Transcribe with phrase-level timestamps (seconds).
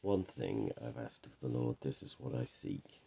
[0.00, 3.00] One thing I've asked of the Lord, this is what I seek,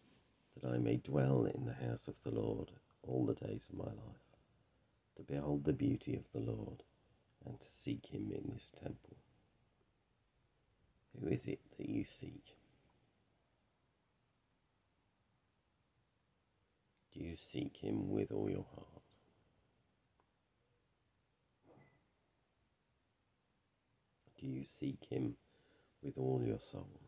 [0.55, 2.71] that I may dwell in the house of the Lord
[3.02, 4.38] all the days of my life,
[5.15, 6.84] to behold the beauty of the Lord,
[7.45, 9.17] and to seek him in his temple.
[11.20, 12.55] Who is it that you seek?
[17.13, 18.87] Do you seek him with all your heart?
[24.39, 25.35] Do you seek him
[26.01, 26.99] with all your soul?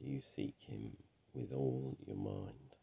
[0.00, 0.96] Do you seek him
[1.34, 2.74] with all your mind?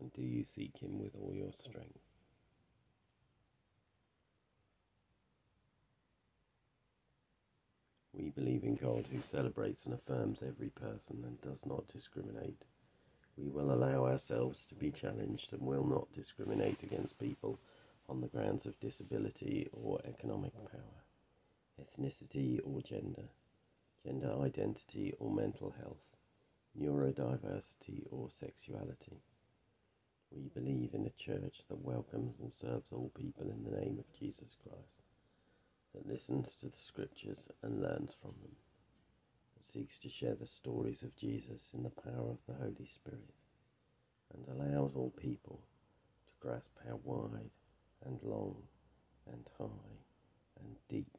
[0.00, 1.98] And do you seek him with all your strength?
[8.12, 12.62] We believe in God who celebrates and affirms every person and does not discriminate.
[13.36, 17.58] We will allow ourselves to be challenged and will not discriminate against people
[18.08, 21.04] on the grounds of disability or economic power,
[21.80, 23.28] ethnicity or gender,
[24.02, 26.16] gender identity or mental health,
[26.80, 29.20] neurodiversity or sexuality.
[30.30, 34.18] We believe in a church that welcomes and serves all people in the name of
[34.18, 35.02] Jesus Christ
[35.94, 38.56] that listens to the scriptures and learns from them,
[39.72, 43.34] seeks to share the stories of Jesus in the power of the Holy Spirit,
[44.34, 45.60] and allows all people
[46.26, 47.50] to grasp how wide
[48.04, 48.56] and long
[49.32, 49.98] and high
[50.60, 51.18] and deep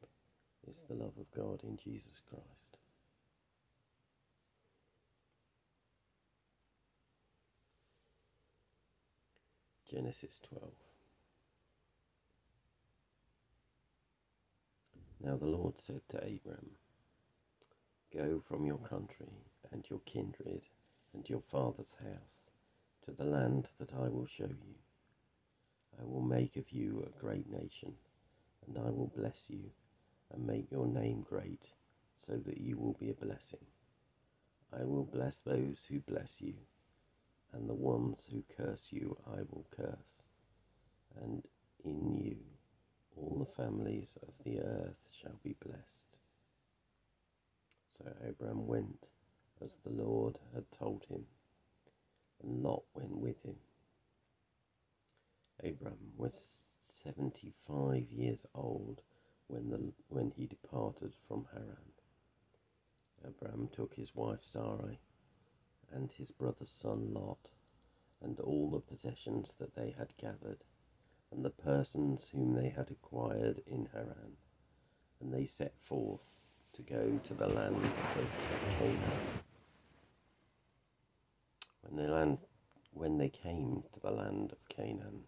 [0.68, 2.44] is the love of God in Jesus Christ.
[9.90, 10.64] Genesis 12.
[15.24, 16.72] Now the Lord said to Abram,
[18.14, 19.34] Go from your country
[19.72, 20.62] and your kindred
[21.14, 22.52] and your father's house
[23.06, 24.76] to the land that I will show you.
[26.00, 27.94] I will make of you a great nation,
[28.66, 29.72] and I will bless you
[30.34, 31.64] and make your name great,
[32.26, 33.66] so that you will be a blessing.
[34.74, 36.54] I will bless those who bless you,
[37.54, 40.22] and the ones who curse you I will curse,
[41.22, 41.44] and
[41.84, 42.38] in you
[43.18, 46.07] all the families of the earth shall be blessed.
[47.98, 49.08] So Abram went
[49.64, 51.26] as the Lord had told him,
[52.42, 53.56] and Lot went with him.
[55.64, 56.34] Abram was
[56.86, 59.02] seventy five years old
[59.48, 61.94] when, the, when he departed from Haran.
[63.24, 65.00] Abram took his wife Sarai
[65.92, 67.50] and his brother's son Lot
[68.22, 70.64] and all the possessions that they had gathered
[71.32, 74.38] and the persons whom they had acquired in Haran,
[75.20, 76.22] and they set forth
[76.78, 79.42] to go to the land of Canaan.
[81.82, 82.38] When they land,
[82.94, 85.24] when they came to the land of Canaan,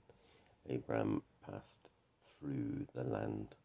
[0.70, 1.90] Abram passed
[2.40, 3.56] through the land.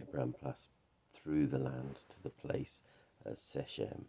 [0.00, 0.70] Abram passed
[1.12, 2.82] through the land to the place
[3.24, 4.04] of Shechem,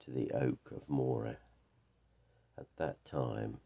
[0.00, 1.36] to the oak of Moreh.
[2.56, 3.58] At that time,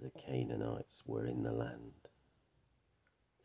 [0.00, 2.08] the Canaanites were in the land.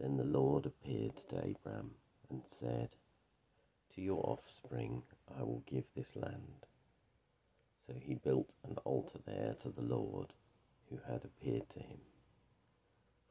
[0.02, 1.92] Then the Lord appeared to Abram
[2.28, 2.90] and said,
[3.94, 6.66] To your offspring I will give this land.
[7.86, 10.34] So he built an altar there to the Lord
[10.90, 12.00] who had appeared to him.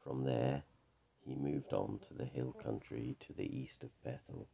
[0.01, 0.63] From there
[1.25, 4.47] he moved on to the hill country to the east of Bethel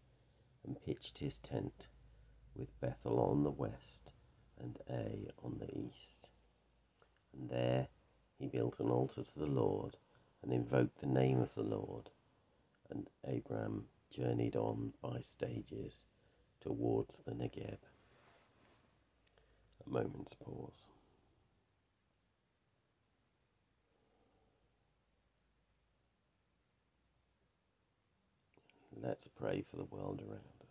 [0.65, 1.85] and pitched his tent
[2.55, 4.11] with Bethel on the west
[4.59, 6.29] and Ai on the east.
[7.31, 7.89] And there
[8.39, 9.97] he built an altar to the Lord
[10.47, 12.09] and invoked the name of the Lord.
[12.89, 15.95] And Abram journeyed on by stages
[16.61, 17.79] towards the Negeb.
[19.85, 20.87] A moment's pause.
[28.95, 30.66] Let's pray for the world around.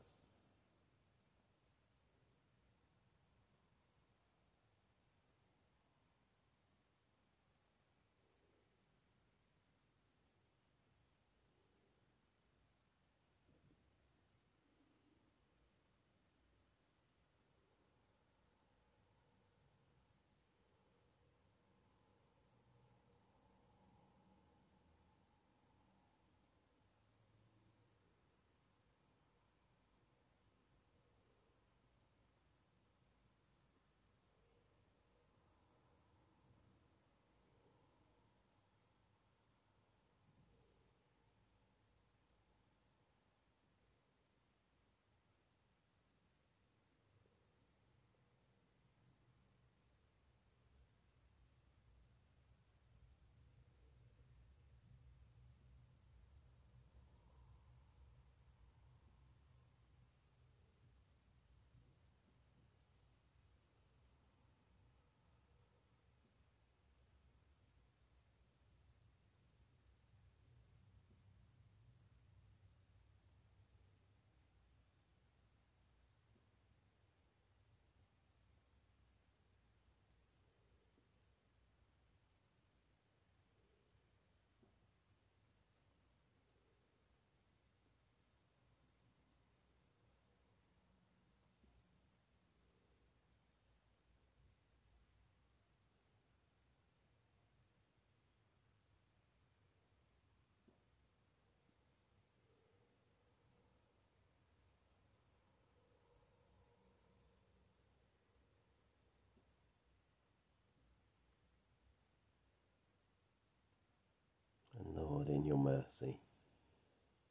[115.46, 116.18] Your mercy,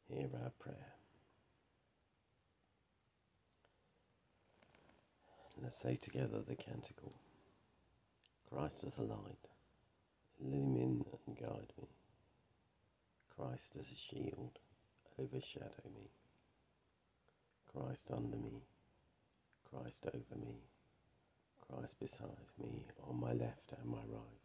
[0.08, 0.94] hear our prayer.
[5.62, 7.14] Let's say together the canticle
[8.50, 9.50] Christ as a light,
[10.40, 11.90] illumine and guide me.
[13.36, 14.60] Christ as a shield,
[15.20, 16.12] overshadow me.
[17.74, 18.64] Christ under me,
[19.70, 20.56] Christ over me,
[21.60, 24.45] Christ beside me, on my left and my right.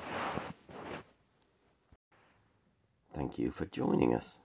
[3.21, 4.41] Thank you for joining us.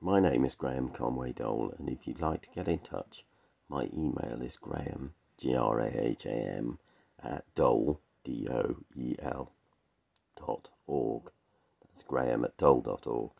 [0.00, 3.26] My name is Graham Conway Doel, and if you'd like to get in touch,
[3.68, 6.78] my email is graham, G R A H A M,
[7.22, 9.52] at doel, D O E L,
[10.34, 11.24] dot org.
[11.82, 13.32] That's graham at doel dot org.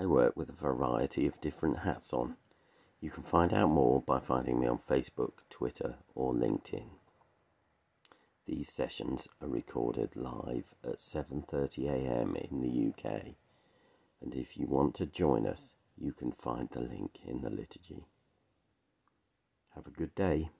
[0.00, 2.34] I work with a variety of different hats on.
[3.00, 6.88] You can find out more by finding me on Facebook, Twitter, or LinkedIn.
[8.48, 12.34] These sessions are recorded live at 7:30 a.m.
[12.34, 13.36] in the UK
[14.22, 18.06] and if you want to join us, you can find the link in the liturgy.
[19.74, 20.50] Have a good day.